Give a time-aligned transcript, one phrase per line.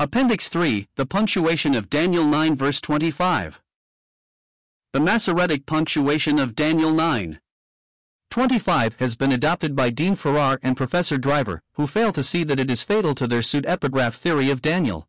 [0.00, 3.60] Appendix 3 The punctuation of Daniel 9 verse 25.
[4.94, 7.38] The Masoretic punctuation of Daniel 9.
[8.30, 12.58] 25 has been adopted by Dean Farrar and Professor Driver, who fail to see that
[12.58, 15.06] it is fatal to their pseudepigraph theory of Daniel.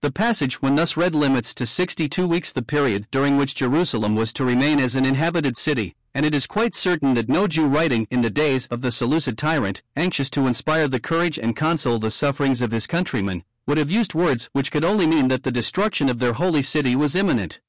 [0.00, 4.32] The passage when thus read limits to 62 weeks the period during which Jerusalem was
[4.32, 8.06] to remain as an inhabited city, and it is quite certain that no Jew writing
[8.10, 12.10] in the days of the Seleucid tyrant, anxious to inspire the courage and console the
[12.10, 16.08] sufferings of his countrymen, would have used words which could only mean that the destruction
[16.08, 17.60] of their holy city was imminent.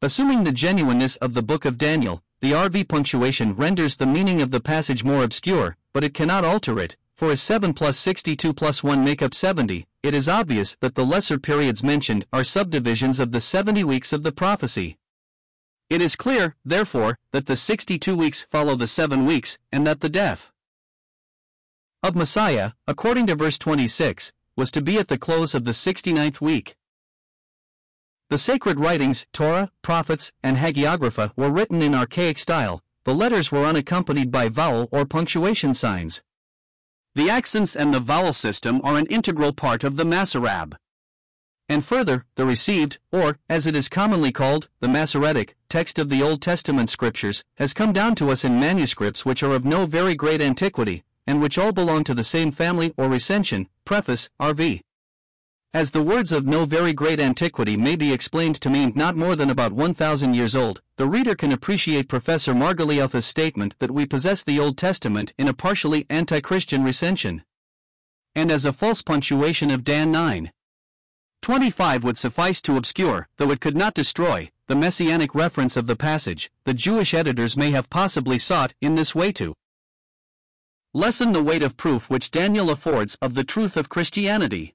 [0.00, 4.52] Assuming the genuineness of the book of Daniel, the RV punctuation renders the meaning of
[4.52, 8.84] the passage more obscure, but it cannot alter it, for as 7 plus 62 plus
[8.84, 13.32] 1 make up 70, it is obvious that the lesser periods mentioned are subdivisions of
[13.32, 14.98] the 70 weeks of the prophecy.
[15.90, 20.08] It is clear, therefore, that the 62 weeks follow the 7 weeks, and that the
[20.08, 20.52] death
[22.04, 26.40] of Messiah, according to verse 26, was to be at the close of the 69th
[26.40, 26.74] week.
[28.28, 33.64] The sacred writings, Torah, prophets, and hagiographa, were written in archaic style, the letters were
[33.64, 36.22] unaccompanied by vowel or punctuation signs.
[37.14, 40.72] The accents and the vowel system are an integral part of the Masorah.
[41.68, 46.20] And further, the received, or, as it is commonly called, the Masoretic, text of the
[46.20, 50.16] Old Testament scriptures, has come down to us in manuscripts which are of no very
[50.16, 54.80] great antiquity, and which all belong to the same family or recension, preface, RV.
[55.74, 59.36] As the words of no very great antiquity may be explained to mean not more
[59.36, 64.42] than about 1,000 years old, the reader can appreciate Professor Margoliouth's statement that we possess
[64.42, 67.44] the Old Testament in a partially anti Christian recension.
[68.34, 70.50] And as a false punctuation of Dan 9.
[71.42, 75.94] 25 would suffice to obscure, though it could not destroy, the messianic reference of the
[75.94, 79.52] passage, the Jewish editors may have possibly sought in this way to
[80.94, 84.74] lessen the weight of proof which Daniel affords of the truth of Christianity.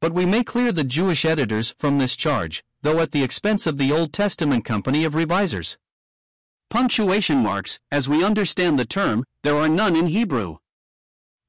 [0.00, 3.76] But we may clear the Jewish editors from this charge, though at the expense of
[3.76, 5.76] the Old Testament company of revisers.
[6.70, 10.58] Punctuation marks, as we understand the term, there are none in Hebrew.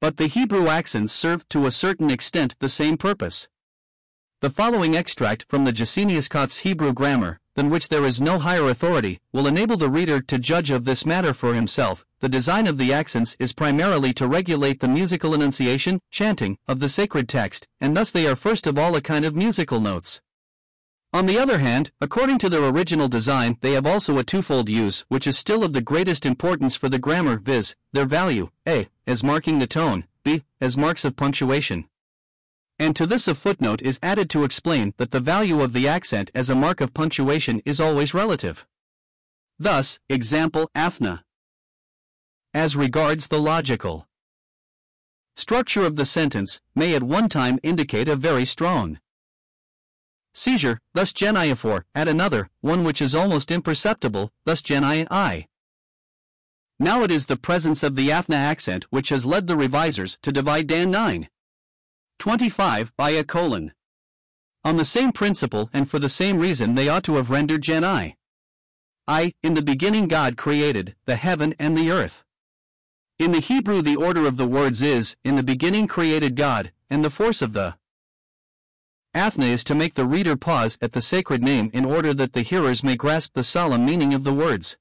[0.02, 3.48] But the Hebrew accents serve to a certain extent the same purpose.
[4.42, 9.20] The following extract from the Gesenius-Kautzsch's Hebrew grammar, than which there is no higher authority,
[9.34, 12.06] will enable the reader to judge of this matter for himself.
[12.22, 16.88] The design of the accents is primarily to regulate the musical enunciation, chanting, of the
[16.88, 20.22] sacred text, and thus they are first of all a kind of musical notes.
[21.12, 25.04] On the other hand, according to their original design, they have also a twofold use,
[25.10, 29.22] which is still of the greatest importance for the grammar, viz., their value, a, as
[29.22, 31.89] marking the tone, b, as marks of punctuation
[32.80, 36.32] and to this a footnote is added to explain that the value of the accent
[36.34, 38.66] as a mark of punctuation is always relative.
[39.60, 41.24] Thus, example aphna.
[42.54, 44.08] As regards the logical
[45.36, 49.00] structure of the sentence may at one time indicate a very strong
[50.34, 55.48] caesura, thus geniaphore, at another, one which is almost imperceptible, thus geni I.
[56.80, 60.32] Now it is the presence of the aphna accent which has led the revisers to
[60.32, 61.28] divide Dan 9.
[62.20, 63.72] 25 by a colon.
[64.66, 67.86] On the same principle and for the same reason they ought to have rendered gen
[67.86, 68.18] I.
[69.08, 72.26] I, in the beginning God created the heaven and the earth.
[73.18, 77.06] In the Hebrew the order of the words is, in the beginning created God, and
[77.06, 77.76] the force of the
[79.16, 82.42] aphna is to make the reader pause at the sacred name in order that the
[82.42, 84.78] hearers may grasp the solemn meaning of the words.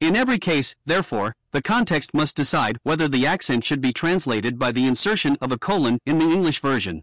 [0.00, 4.70] In every case, therefore, the context must decide whether the accent should be translated by
[4.70, 7.02] the insertion of a colon in the English version.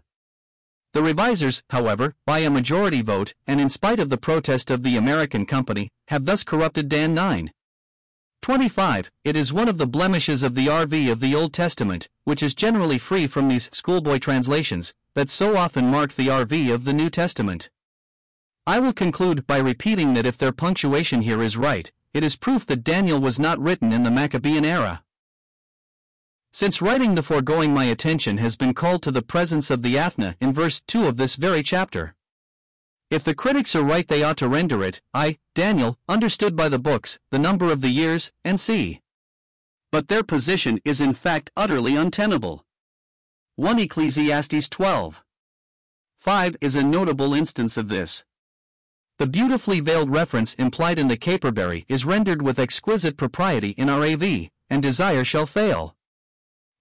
[0.94, 4.96] The revisers, however, by a majority vote, and in spite of the protest of the
[4.96, 7.50] American company, have thus corrupted Dan 9.
[8.40, 9.10] 25.
[9.24, 12.54] It is one of the blemishes of the RV of the Old Testament, which is
[12.54, 17.10] generally free from these schoolboy translations, that so often mark the RV of the New
[17.10, 17.68] Testament.
[18.66, 22.64] I will conclude by repeating that if their punctuation here is right, it is proof
[22.64, 25.02] that Daniel was not written in the Maccabean era.
[26.50, 30.34] Since writing the foregoing, my attention has been called to the presence of the Aphna
[30.40, 32.14] in verse 2 of this very chapter.
[33.10, 36.78] If the critics are right, they ought to render it, I, Daniel, understood by the
[36.78, 39.02] books, the number of the years, and see.
[39.92, 42.64] But their position is in fact utterly untenable.
[43.56, 45.22] 1 Ecclesiastes 12.
[46.16, 48.24] 5 is a notable instance of this.
[49.18, 54.50] The beautifully veiled reference implied in the caperberry is rendered with exquisite propriety in RAV,
[54.68, 55.96] and desire shall fail.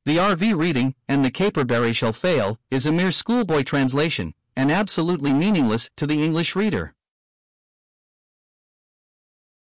[0.04, 5.32] The RV reading, and the caperberry shall fail, is a mere schoolboy translation, and absolutely
[5.32, 6.94] meaningless to the English reader.